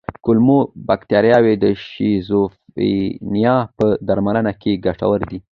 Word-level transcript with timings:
کولمو 0.25 0.57
بکتریاوې 0.87 1.53
د 1.63 1.65
شیزوفرینیا 1.87 3.55
په 3.77 3.85
درملنه 4.07 4.51
کې 4.61 4.81
ګټورې 4.85 5.25
دي. 5.31 5.39